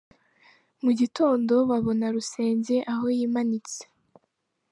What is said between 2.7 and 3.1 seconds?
aho